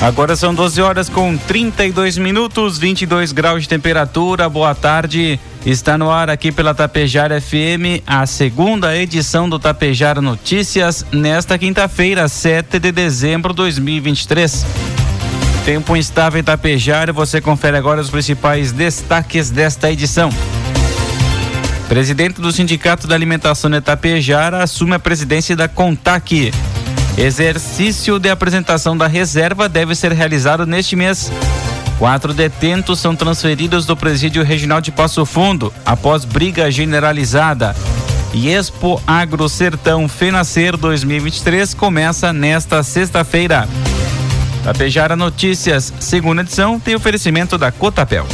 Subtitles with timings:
[0.00, 4.48] Agora são 12 horas com 32 minutos, 22 graus de temperatura.
[4.48, 5.40] Boa tarde.
[5.64, 12.28] Está no ar aqui pela Tapejara FM a segunda edição do Tapejara Notícias nesta quinta-feira,
[12.28, 14.66] 7 de dezembro de 2023.
[15.64, 20.30] Tempo instável em Tapejara, você confere agora os principais destaques desta edição.
[21.88, 26.52] Presidente do Sindicato da Alimentação de Tapejara assume a presidência da CONTAC.
[27.16, 31.32] Exercício de apresentação da reserva deve ser realizado neste mês.
[31.98, 37.74] Quatro detentos são transferidos do presídio regional de Passo Fundo após briga generalizada.
[38.34, 43.66] E Expo Agro Sertão Fenacer 2023 começa nesta sexta-feira.
[44.62, 48.26] Tapejara Notícias, segunda edição, tem oferecimento da Cotapel.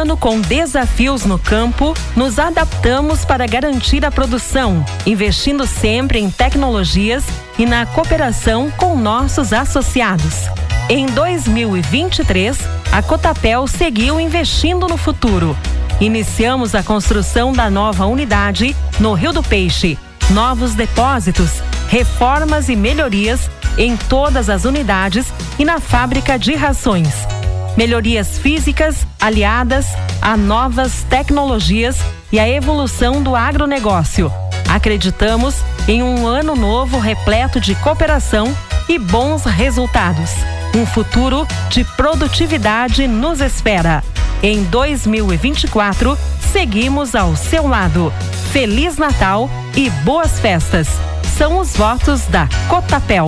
[0.00, 7.22] Ano com desafios no campo, nos adaptamos para garantir a produção, investindo sempre em tecnologias
[7.58, 10.46] e na cooperação com nossos associados.
[10.88, 12.58] Em 2023,
[12.90, 15.54] a Cotapel seguiu investindo no futuro.
[16.00, 19.98] Iniciamos a construção da nova unidade no Rio do Peixe,
[20.30, 25.26] novos depósitos, reformas e melhorias em todas as unidades
[25.58, 27.39] e na fábrica de rações
[27.76, 29.86] melhorias físicas aliadas
[30.20, 31.98] a novas tecnologias
[32.32, 34.32] e a evolução do agronegócio.
[34.68, 35.56] Acreditamos
[35.88, 38.54] em um ano novo repleto de cooperação
[38.88, 40.30] e bons resultados.
[40.76, 44.04] Um futuro de produtividade nos espera.
[44.42, 46.16] Em 2024,
[46.52, 48.12] seguimos ao seu lado.
[48.52, 50.88] Feliz Natal e boas festas.
[51.36, 53.26] São os votos da Cotapel.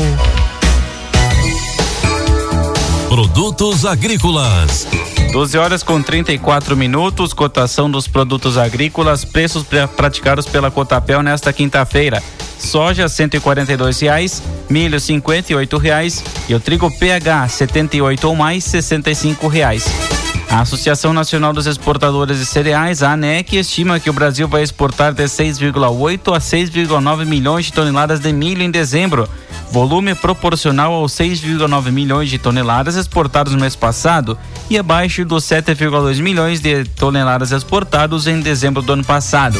[3.12, 4.88] Produtos agrícolas.
[5.34, 12.22] 12 horas com 34 minutos, cotação dos produtos agrícolas, preços praticados pela Cotapel nesta quinta-feira.
[12.58, 13.28] Soja R$
[14.00, 18.80] reais, milho R$ reais e o trigo PH 78 ou mais R$
[19.50, 19.84] reais.
[20.52, 25.14] A Associação Nacional dos Exportadores de Cereais, a ANEC, estima que o Brasil vai exportar
[25.14, 29.26] de 6,8 a 6,9 milhões de toneladas de milho em dezembro
[29.70, 36.20] volume proporcional aos 6,9 milhões de toneladas exportados no mês passado e abaixo dos 7,2
[36.20, 39.58] milhões de toneladas exportados em dezembro do ano passado.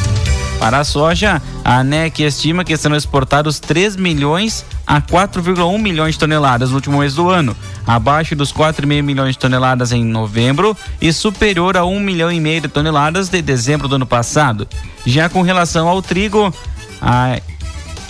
[0.62, 6.20] Para a soja, a ANEC estima que serão exportados 3 milhões a 4,1 milhões de
[6.20, 11.12] toneladas no último mês do ano, abaixo dos 4,5 milhões de toneladas em novembro e
[11.12, 14.68] superior a 1 milhão e meio de toneladas de dezembro do ano passado.
[15.04, 16.54] Já com relação ao trigo,
[17.00, 17.40] a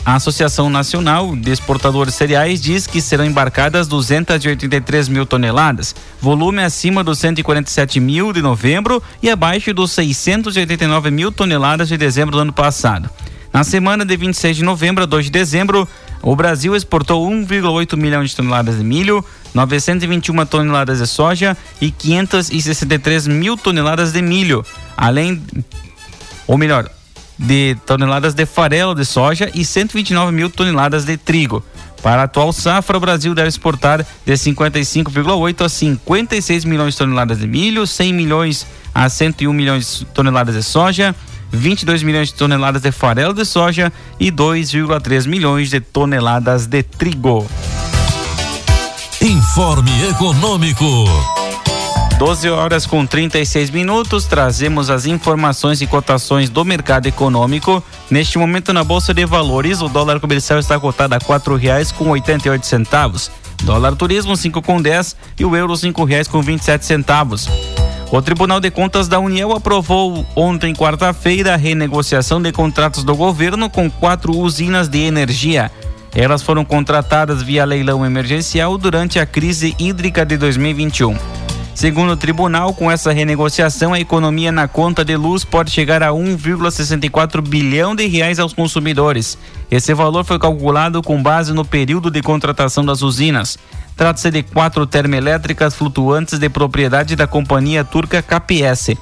[0.05, 7.05] a Associação Nacional de Exportadores Cereais diz que serão embarcadas 283 mil toneladas, volume acima
[7.05, 12.53] dos 147 mil de novembro e abaixo dos 689 mil toneladas de dezembro do ano
[12.53, 13.09] passado.
[13.53, 15.87] Na semana de 26 de novembro a 2 de dezembro,
[16.21, 19.25] o Brasil exportou 1,8 milhão de toneladas de milho,
[19.55, 24.65] 921 toneladas de soja e 563 mil toneladas de milho,
[24.97, 25.41] além,
[26.47, 26.91] ou melhor,
[27.43, 31.65] de toneladas de farelo de soja e 129 mil toneladas de trigo.
[32.03, 37.39] Para a atual safra, o Brasil deve exportar de 55,8 a 56 milhões de toneladas
[37.39, 41.15] de milho, 100 milhões a 101 milhões de toneladas de soja,
[41.53, 47.47] 22 milhões de toneladas de farelo de soja e 2,3 milhões de toneladas de trigo.
[49.21, 51.42] Informe Econômico.
[52.25, 57.83] 12 horas com 36 minutos, trazemos as informações e cotações do mercado econômico.
[58.09, 62.09] Neste momento na Bolsa de Valores, o dólar comercial está cotado a quatro reais com
[62.11, 63.29] oitenta centavos.
[63.65, 67.49] Dólar turismo cinco com dez e o euro cinco reais com vinte centavos.
[68.13, 73.69] O Tribunal de Contas da União aprovou ontem, quarta-feira, a renegociação de contratos do governo
[73.69, 75.73] com quatro usinas de energia.
[76.15, 81.42] Elas foram contratadas via leilão emergencial durante a crise hídrica de 2021.
[81.75, 86.11] Segundo o tribunal, com essa renegociação, a economia na conta de luz pode chegar a
[86.11, 89.39] 1,64 bilhão de reais aos consumidores.
[89.71, 93.59] Esse valor foi calculado com base no período de contratação das usinas.
[93.97, 98.97] Trata-se de quatro termoelétricas flutuantes de propriedade da companhia turca KPS.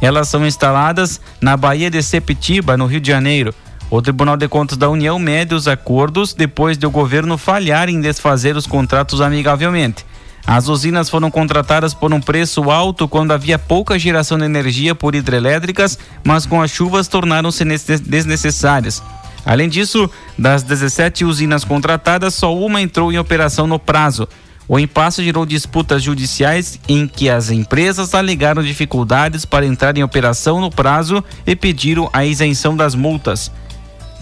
[0.00, 3.54] Elas são instaladas na Baía de Sepetiba, no Rio de Janeiro.
[3.88, 8.00] O Tribunal de Contas da União mede os acordos depois de o governo falhar em
[8.00, 10.04] desfazer os contratos amigavelmente.
[10.46, 15.16] As usinas foram contratadas por um preço alto quando havia pouca geração de energia por
[15.16, 17.64] hidrelétricas, mas com as chuvas tornaram-se
[18.00, 19.02] desnecessárias.
[19.44, 20.08] Além disso,
[20.38, 24.28] das 17 usinas contratadas, só uma entrou em operação no prazo.
[24.68, 30.60] O impasse gerou disputas judiciais em que as empresas alegaram dificuldades para entrar em operação
[30.60, 33.50] no prazo e pediram a isenção das multas.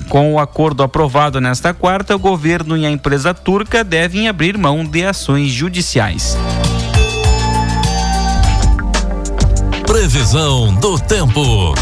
[0.08, 4.84] Com o acordo aprovado nesta quarta, o governo e a empresa turca devem abrir mão
[4.84, 6.36] de ações judiciais.
[9.86, 11.74] Previsão do tempo.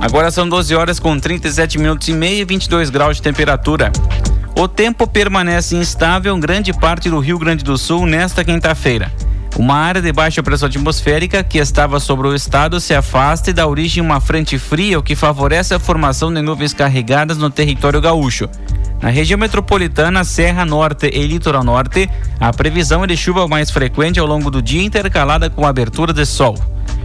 [0.00, 3.90] Agora são 12 horas com 37 minutos e meio e 22 graus de temperatura.
[4.56, 9.12] O tempo permanece instável em grande parte do Rio Grande do Sul nesta quinta-feira.
[9.56, 13.66] Uma área de baixa pressão atmosférica que estava sobre o estado se afasta e dá
[13.66, 18.00] origem a uma frente fria, o que favorece a formação de nuvens carregadas no território
[18.00, 18.48] gaúcho.
[19.00, 22.10] Na região metropolitana, Serra Norte e Litoral Norte,
[22.40, 26.26] a previsão é de chuva mais frequente ao longo do dia, intercalada com abertura de
[26.26, 26.56] sol.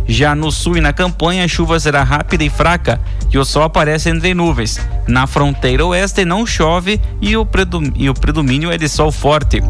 [0.06, 3.00] Já no sul e na campanha, a chuva será rápida e fraca
[3.32, 4.80] e o sol aparece entre nuvens.
[5.08, 7.48] Na fronteira oeste não chove e o,
[7.96, 9.62] e o predomínio é de sol forte.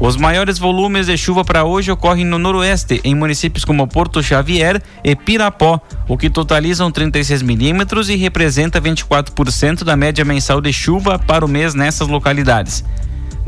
[0.00, 4.80] Os maiores volumes de chuva para hoje ocorrem no noroeste, em municípios como Porto Xavier
[5.02, 11.18] e Pirapó, o que totalizam 36 milímetros e representa 24% da média mensal de chuva
[11.18, 12.84] para o mês nessas localidades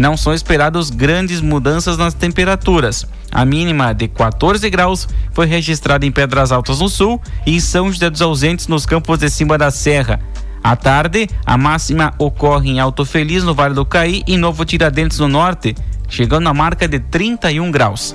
[0.01, 3.07] não são esperadas grandes mudanças nas temperaturas.
[3.31, 7.93] A mínima de 14 graus foi registrada em Pedras Altas no sul e em São
[7.93, 10.19] José dos Ausentes nos campos de cima da serra.
[10.65, 15.19] À tarde, a máxima ocorre em Alto Feliz, no Vale do Caí, e Novo Tiradentes,
[15.19, 15.75] no norte,
[16.11, 18.15] chegando à marca de 31 graus.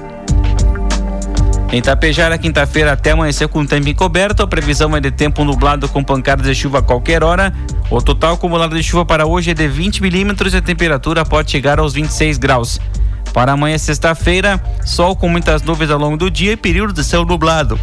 [1.72, 6.04] Em Tapejara, quinta-feira até amanhecer com tempo encoberto, a previsão é de tempo nublado com
[6.04, 7.54] pancadas de chuva a qualquer hora.
[7.90, 11.52] O total acumulado de chuva para hoje é de 20 milímetros e a temperatura pode
[11.52, 12.80] chegar aos 26 graus.
[13.34, 17.26] Para amanhã, sexta-feira, sol com muitas nuvens ao longo do dia e período de céu
[17.26, 17.78] nublado.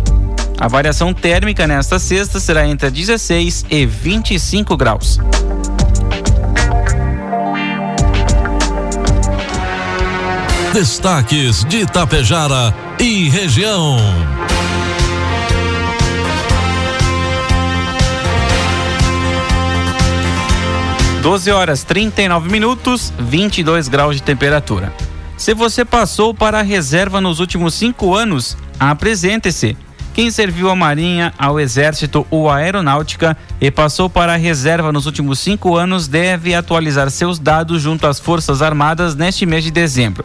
[0.58, 5.18] A variação térmica nesta sexta será entre 16 e 25 graus.
[10.72, 13.98] Destaques de Itapejara e região.
[21.20, 24.90] Doze horas trinta e nove minutos, 22 graus de temperatura.
[25.36, 29.76] Se você passou para a reserva nos últimos cinco anos, apresente-se.
[30.14, 35.04] Quem serviu a Marinha, ao Exército ou à Aeronáutica e passou para a reserva nos
[35.04, 40.24] últimos cinco anos deve atualizar seus dados junto às Forças Armadas neste mês de dezembro.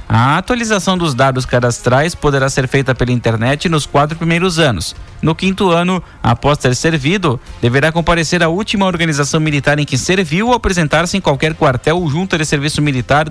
[0.09, 4.95] A atualização dos dados cadastrais poderá ser feita pela internet nos quatro primeiros anos.
[5.21, 10.49] No quinto ano, após ter servido, deverá comparecer à última organização militar em que serviu
[10.49, 13.27] ou apresentar-se em qualquer quartel ou junta de serviço militar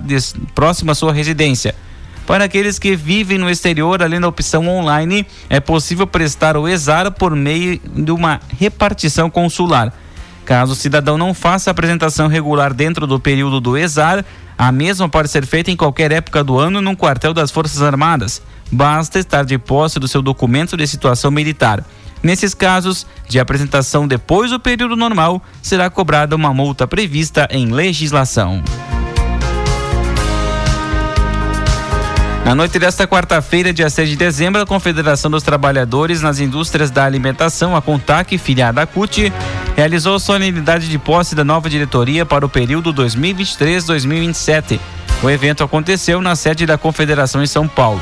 [0.54, 1.74] próximo à sua residência.
[2.26, 7.10] Para aqueles que vivem no exterior, além da opção online, é possível prestar o ESAR
[7.12, 9.92] por meio de uma repartição consular.
[10.44, 14.24] Caso o cidadão não faça a apresentação regular dentro do período do ESAR,
[14.58, 18.40] a mesma pode ser feita em qualquer época do ano num quartel das Forças Armadas.
[18.72, 21.84] Basta estar de posse do seu documento de situação militar.
[22.22, 28.62] Nesses casos, de apresentação depois do período normal, será cobrada uma multa prevista em legislação.
[32.46, 37.04] Na noite desta quarta-feira, dia 6 de dezembro, a Confederação dos Trabalhadores nas Indústrias da
[37.04, 39.32] Alimentação, a CONTAC, filiada à CUT,
[39.76, 44.80] realizou solenidade de posse da nova diretoria para o período 2023-2027.
[45.22, 48.00] O evento aconteceu na sede da Confederação em São Paulo.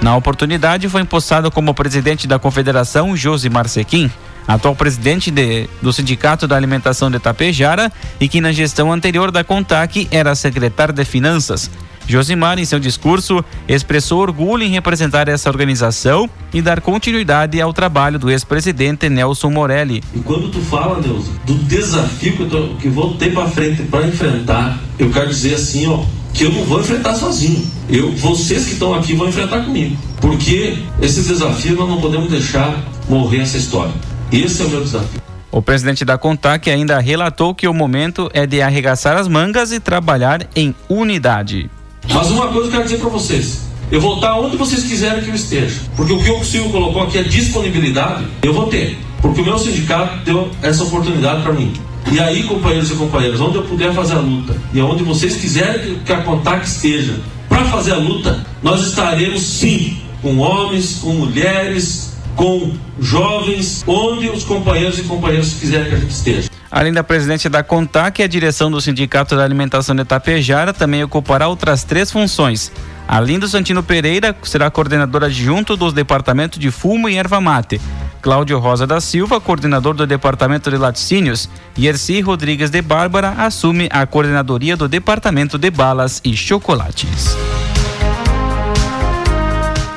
[0.00, 4.10] Na oportunidade, foi empossado como presidente da Confederação Josimar Sequim,
[4.48, 9.44] atual presidente de, do Sindicato da Alimentação de Tapejara e que na gestão anterior da
[9.44, 11.70] CONTAC era secretário de Finanças.
[12.10, 18.18] Josimar, em seu discurso, expressou orgulho em representar essa organização e dar continuidade ao trabalho
[18.18, 20.02] do ex-presidente Nelson Morelli.
[20.14, 23.82] E quando tu fala, Deus, do desafio que, eu tô, que vou ter para frente
[23.84, 26.02] para enfrentar, eu quero dizer assim, ó,
[26.34, 27.64] que eu não vou enfrentar sozinho.
[27.88, 29.96] Eu, vocês que estão aqui vão enfrentar comigo.
[30.20, 32.76] Porque esse desafio nós não podemos deixar
[33.08, 33.92] morrer essa história.
[34.32, 35.20] Esse é o meu desafio.
[35.52, 39.80] O presidente da CONTAC ainda relatou que o momento é de arregaçar as mangas e
[39.80, 41.68] trabalhar em unidade.
[42.08, 45.30] Mas uma coisa eu quero dizer para vocês: eu vou estar onde vocês quiserem que
[45.30, 45.80] eu esteja.
[45.96, 48.98] Porque o que o Silvio colocou aqui é disponibilidade, eu vou ter.
[49.20, 51.72] Porque o meu sindicato deu essa oportunidade para mim.
[52.10, 55.98] E aí, companheiros e companheiras, onde eu puder fazer a luta e onde vocês quiserem
[56.04, 62.14] que a Contact esteja para fazer a luta, nós estaremos sim com homens, com mulheres,
[62.36, 66.49] com jovens, onde os companheiros e companheiras quiserem que a gente esteja.
[66.70, 71.48] Além da presidente da CONTAC, a direção do Sindicato da Alimentação de Itapejara também ocupará
[71.48, 72.70] outras três funções.
[73.08, 77.80] Além do Santino Pereira, será coordenadora adjunto dos departamentos de fumo e erva mate.
[78.22, 83.88] Cláudio Rosa da Silva, coordenador do Departamento de Laticínios, e Erci Rodrigues de Bárbara assume
[83.90, 87.36] a coordenadoria do Departamento de Balas e Chocolates.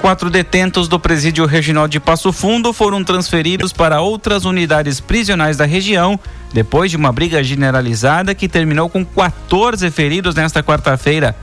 [0.02, 5.66] Quatro detentos do presídio regional de Passo Fundo foram transferidos para outras unidades prisionais da
[5.66, 6.20] região
[6.54, 11.36] depois de uma briga generalizada que terminou com 14 feridos nesta quarta-feira.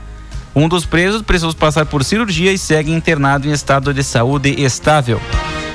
[0.55, 5.21] Um dos presos precisou passar por cirurgia e segue internado em estado de saúde estável.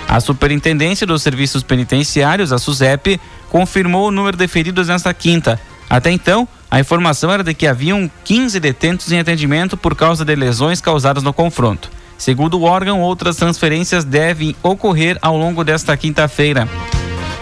[0.08, 5.60] A Superintendência dos Serviços Penitenciários, a SUSEP, confirmou o número de feridos nesta quinta.
[5.88, 10.34] Até então, a informação era de que haviam 15 detentos em atendimento por causa de
[10.34, 11.90] lesões causadas no confronto.
[12.18, 16.68] Segundo o órgão, outras transferências devem ocorrer ao longo desta quinta-feira.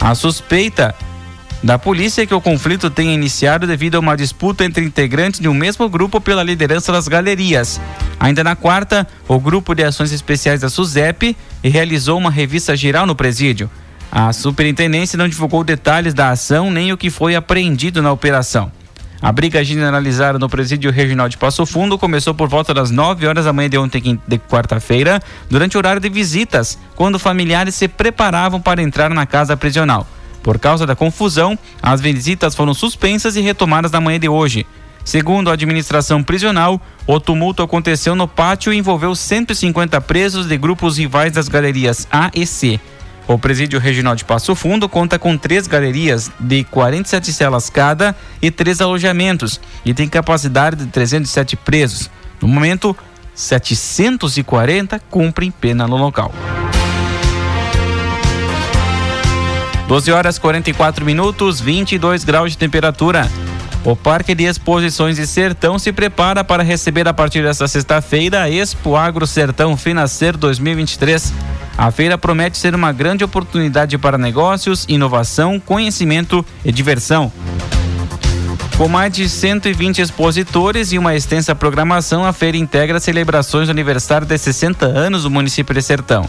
[0.01, 0.95] A suspeita
[1.65, 5.49] da polícia é que o conflito tenha iniciado devido a uma disputa entre integrantes de
[5.49, 7.81] um mesmo grupo pela liderança das galerias.
[8.21, 13.17] Ainda na quarta, o Grupo de Ações Especiais da SUSEP realizou uma revista geral no
[13.17, 13.71] presídio.
[14.13, 18.71] A superintendência não divulgou detalhes da ação nem o que foi apreendido na operação.
[19.23, 23.47] A briga generalizada no presídio regional de Passo Fundo começou por volta das 9 horas
[23.47, 25.19] da manhã de ontem, de quarta-feira,
[25.49, 30.07] durante o horário de visitas, quando familiares se preparavam para entrar na casa prisional.
[30.45, 34.67] Por causa da confusão, as visitas foram suspensas e retomadas na manhã de hoje.
[35.03, 40.99] Segundo a administração prisional, o tumulto aconteceu no pátio e envolveu 150 presos de grupos
[40.99, 42.79] rivais das galerias A e C.
[43.27, 48.51] O presídio regional de Passo Fundo conta com três galerias de 47 celas cada e
[48.51, 52.11] três alojamentos e tem capacidade de 307 presos.
[52.39, 52.95] No momento,
[53.35, 56.35] 740 cumprem pena no local.
[59.87, 63.31] 12 horas 44 minutos, 22 graus de temperatura.
[63.85, 68.51] O Parque de Exposições de Sertão se prepara para receber a partir desta sexta-feira a
[68.51, 71.35] Expo Agro Sertão Finacer 2023.
[71.77, 77.31] A feira promete ser uma grande oportunidade para negócios, inovação, conhecimento e diversão.
[78.79, 84.27] Com mais de 120 expositores e uma extensa programação, a feira integra celebrações do aniversário
[84.27, 86.27] de 60 anos do município de Sertão.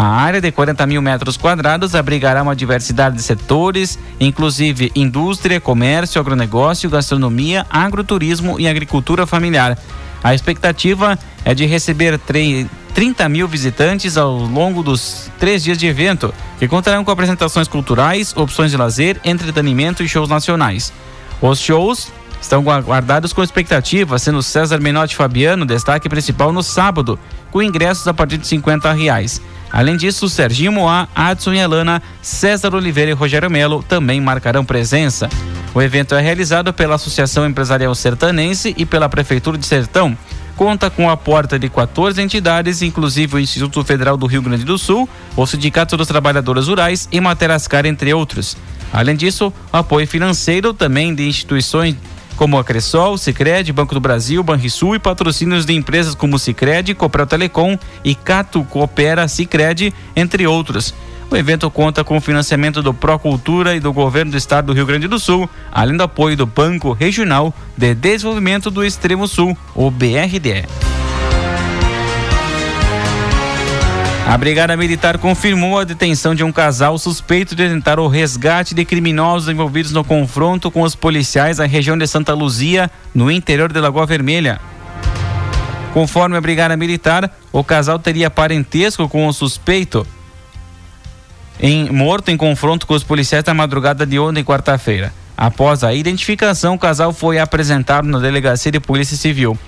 [0.00, 6.18] A área de 40 mil metros quadrados abrigará uma diversidade de setores, inclusive indústria, comércio,
[6.18, 9.76] agronegócio, gastronomia, agroturismo e agricultura familiar.
[10.24, 16.32] A expectativa é de receber 30 mil visitantes ao longo dos três dias de evento,
[16.58, 20.94] que contarão com apresentações culturais, opções de lazer, entretenimento e shows nacionais.
[21.42, 27.18] Os shows estão guardados com expectativa, sendo César Menotti Fabiano destaque principal no sábado,
[27.50, 29.42] com ingressos a partir de 50 reais.
[29.72, 35.28] Além disso, Serginho Moá, Adson e Alana, César Oliveira e Rogério Melo também marcarão presença.
[35.72, 40.16] O evento é realizado pela Associação Empresarial Sertanense e pela Prefeitura de Sertão.
[40.56, 44.76] Conta com a porta de 14 entidades, inclusive o Instituto Federal do Rio Grande do
[44.76, 48.56] Sul, o Sindicato dos Trabalhadores Rurais e Materascar, entre outros.
[48.92, 51.96] Além disso, apoio financeiro também de instituições
[52.40, 57.26] como a Cressol, Sicredi, Banco do Brasil, Banrisul e patrocínios de empresas como Sicredi, Copel
[57.26, 60.94] Telecom e Cato Coopera Sicredi, entre outros.
[61.30, 64.86] O evento conta com o financiamento do Procultura e do Governo do Estado do Rio
[64.86, 69.90] Grande do Sul, além do apoio do Banco Regional de Desenvolvimento do Extremo Sul, o
[69.90, 70.99] BRDE.
[74.30, 78.84] A Brigada Militar confirmou a detenção de um casal suspeito de tentar o resgate de
[78.84, 83.80] criminosos envolvidos no confronto com os policiais na região de Santa Luzia, no interior de
[83.80, 84.60] Lagoa Vermelha.
[85.92, 90.06] Conforme a Brigada Militar, o casal teria parentesco com o suspeito
[91.58, 95.12] em morto em confronto com os policiais na madrugada de ontem, quarta-feira.
[95.36, 99.58] Após a identificação, o casal foi apresentado na delegacia de Polícia Civil.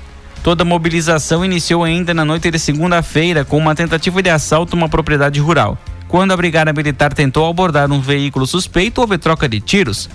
[0.42, 4.76] Toda a mobilização iniciou ainda na noite de segunda-feira com uma tentativa de assalto a
[4.76, 5.78] uma propriedade rural.
[6.08, 10.10] Quando a Brigada Militar tentou abordar um veículo suspeito, houve troca de tiros.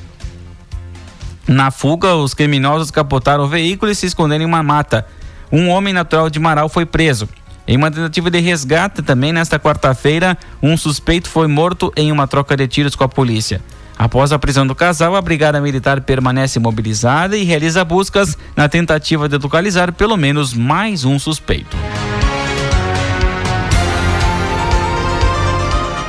[1.47, 5.07] Na fuga, os criminosos capotaram o veículo e se esconderam em uma mata.
[5.49, 7.29] Um homem natural de Marau foi preso.
[7.65, 12.57] Em uma tentativa de resgate também nesta quarta-feira, um suspeito foi morto em uma troca
[12.57, 13.61] de tiros com a polícia.
[13.97, 19.27] Após a prisão do casal, a Brigada Militar permanece mobilizada e realiza buscas na tentativa
[19.27, 21.75] de localizar pelo menos mais um suspeito.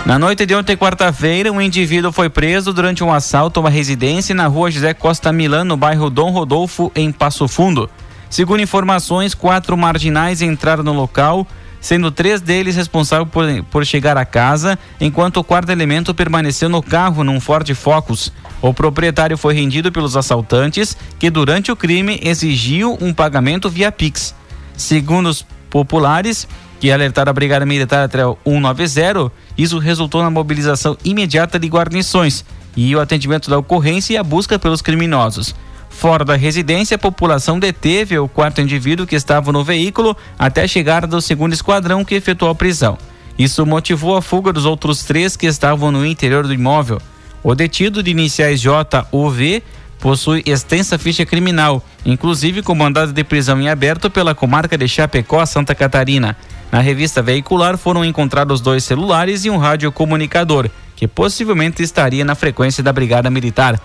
[0.05, 4.35] Na noite de ontem, quarta-feira, um indivíduo foi preso durante um assalto a uma residência
[4.35, 7.91] na rua José Costa Milan, no bairro Dom Rodolfo, em Passo Fundo.
[8.31, 11.47] Segundo informações, quatro marginais entraram no local,
[11.81, 16.83] sendo três deles responsáveis por, por chegar à casa, enquanto o quarto elemento permaneceu no
[16.83, 18.33] carro num Ford Focus.
[18.61, 24.35] O proprietário foi rendido pelos assaltantes, que durante o crime exigiu um pagamento via Pix.
[24.77, 26.49] Segundo os populares,
[26.81, 32.45] que alertaram a Brigada Militar até o 190, isso resultou na mobilização imediata de guarnições
[32.77, 35.55] e o atendimento da ocorrência e a busca pelos criminosos.
[35.99, 40.69] Fora da residência, a população deteve o quarto indivíduo que estava no veículo até a
[40.69, 42.97] chegada do segundo esquadrão que efetuou a prisão.
[43.37, 47.03] Isso motivou a fuga dos outros três que estavam no interior do imóvel.
[47.43, 49.61] O detido de iniciais JUV
[49.99, 55.45] possui extensa ficha criminal, inclusive com mandado de prisão em aberto pela comarca de Chapecó,
[55.45, 56.37] Santa Catarina.
[56.71, 62.85] Na revista veicular foram encontrados dois celulares e um radiocomunicador, que possivelmente estaria na frequência
[62.85, 63.81] da Brigada Militar.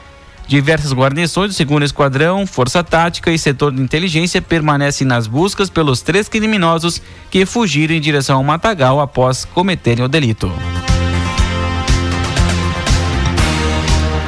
[0.47, 6.01] Diversas guarnições do segundo esquadrão, força tática e setor de inteligência permanecem nas buscas pelos
[6.01, 10.51] três criminosos que fugiram em direção ao Matagal após cometerem o delito.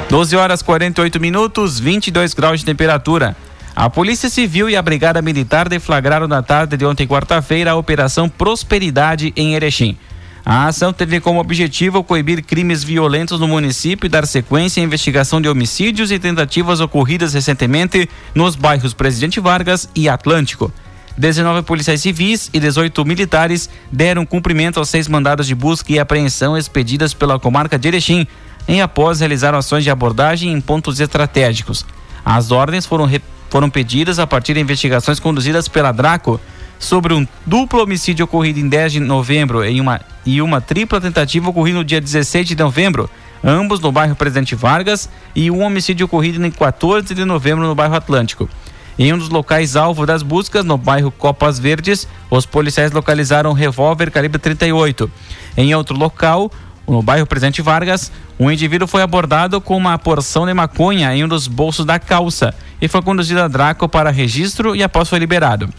[0.09, 3.35] 12 horas 48 minutos, 22 graus de temperatura.
[3.75, 8.29] A Polícia Civil e a Brigada Militar deflagraram na tarde de ontem, quarta-feira, a Operação
[8.29, 9.97] Prosperidade em Erechim.
[10.45, 15.41] A ação teve como objetivo coibir crimes violentos no município e dar sequência à investigação
[15.41, 20.71] de homicídios e tentativas ocorridas recentemente nos bairros Presidente Vargas e Atlântico.
[21.17, 26.55] 19 policiais civis e 18 militares deram cumprimento aos seis mandados de busca e apreensão
[26.55, 28.27] expedidas pela comarca de Erechim,
[28.67, 31.83] em após realizar ações de abordagem em pontos estratégicos.
[32.23, 33.09] As ordens foram,
[33.49, 36.39] foram pedidas a partir de investigações conduzidas pela Draco
[36.79, 41.49] sobre um duplo homicídio ocorrido em 10 de novembro em uma, e uma tripla tentativa
[41.49, 43.09] ocorrida no dia 16 de novembro,
[43.43, 47.95] ambos no bairro Presidente Vargas, e um homicídio ocorrido em 14 de novembro no bairro
[47.95, 48.49] Atlântico.
[48.97, 53.53] Em um dos locais alvo das buscas, no bairro Copas Verdes, os policiais localizaram um
[53.53, 55.11] revólver calibre 38.
[55.57, 56.49] Em outro local,
[56.87, 61.27] no bairro Presidente Vargas, um indivíduo foi abordado com uma porção de maconha em um
[61.27, 65.69] dos bolsos da calça e foi conduzido a Draco para registro e após foi liberado.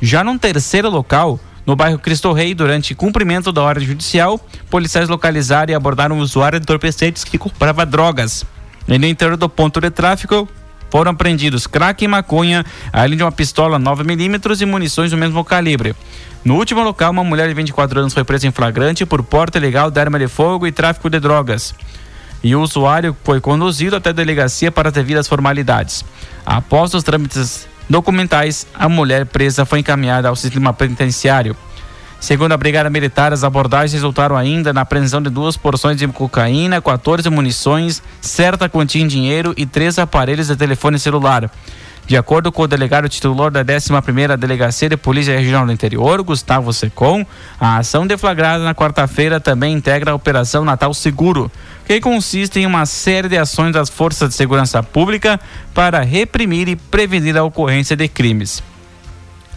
[0.00, 5.72] Já num terceiro local, no bairro Cristo Rei, durante cumprimento da ordem judicial, policiais localizaram
[5.72, 8.44] e abordaram um usuário de entorpecentes que comprava drogas.
[8.86, 10.48] E no interior do ponto de tráfico,
[10.90, 15.96] foram apreendidos crack e maconha, além de uma pistola 9mm e munições do mesmo calibre.
[16.44, 19.90] No último local, uma mulher de 24 anos foi presa em flagrante por porte ilegal
[19.90, 21.74] de arma de fogo e tráfico de drogas.
[22.44, 26.04] E o usuário foi conduzido até a delegacia para ter as formalidades.
[26.44, 31.56] Após os trâmites documentais, a mulher presa foi encaminhada ao sistema penitenciário.
[32.20, 36.80] Segundo a Brigada Militar, as abordagens resultaram ainda na apreensão de duas porções de cocaína,
[36.80, 41.50] 14 munições, certa quantia em dinheiro e três aparelhos de telefone celular.
[42.06, 46.70] De acordo com o delegado titular da 11ª Delegacia de Polícia Regional do Interior, Gustavo
[46.70, 47.24] Secom,
[47.58, 51.50] a ação deflagrada na quarta-feira também integra a Operação Natal Seguro,
[51.86, 55.40] que consiste em uma série de ações das forças de segurança pública
[55.72, 58.62] para reprimir e prevenir a ocorrência de crimes.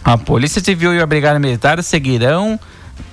[0.02, 2.58] A Polícia Civil e a Brigada Militar seguirão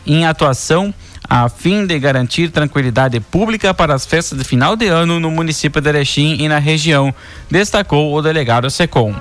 [0.06, 0.93] em atuação
[1.30, 5.82] a fim de garantir tranquilidade pública para as festas de final de ano no município
[5.82, 7.14] de Erechim e na região,
[7.50, 9.14] destacou o delegado Secom.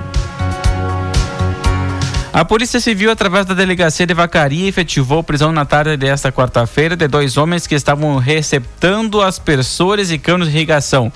[2.32, 7.06] A Polícia Civil, através da Delegacia de Vacaria, efetivou prisão na tarde desta quarta-feira de
[7.06, 11.12] dois homens que estavam receptando aspersores e canos de irrigação.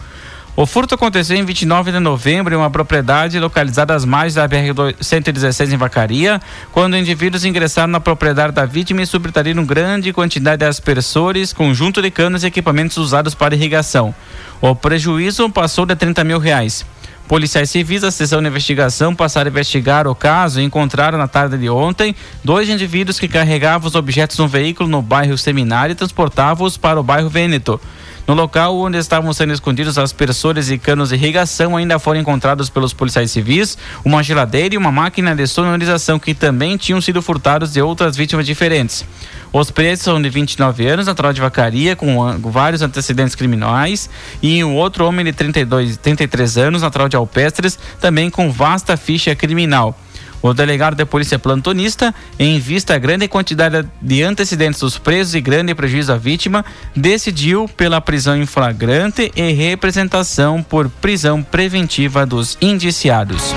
[0.61, 5.73] O furto aconteceu em 29 de novembro em uma propriedade localizada às margens da BR-116
[5.73, 6.43] em Vacaria,
[6.73, 12.11] quando indivíduos ingressaram na propriedade da vítima e subtraíram grande quantidade de aspersores, conjunto de
[12.11, 14.13] canos e equipamentos usados para irrigação.
[14.61, 16.85] O prejuízo passou de 30 mil reais.
[17.29, 21.59] Policiais civis da seção de investigação passaram a investigar o caso e encontraram na tarde
[21.59, 26.79] de ontem dois indivíduos que carregavam os objetos no veículo no bairro Seminário e transportavam-os
[26.79, 27.79] para o bairro Vêneto.
[28.27, 32.95] No local onde estavam sendo escondidos aspersores e canos de irrigação, ainda foram encontrados pelos
[32.95, 37.83] policiais civis uma geladeira e uma máquina de sonorização que também tinham sido furtados de
[37.83, 39.05] outras vítimas diferentes.
[39.53, 44.11] Os presos são de 29 anos, natural de Vacaria, com vários antecedentes criminais,
[44.43, 49.35] e um outro homem de 32, 33 anos, natural de Alpestres, também com vasta ficha
[49.35, 49.99] criminal.
[50.41, 55.41] O delegado de polícia plantonista, em vista à grande quantidade de antecedentes dos presos e
[55.41, 62.57] grande prejuízo à vítima, decidiu pela prisão em flagrante e representação por prisão preventiva dos
[62.61, 63.53] indiciados.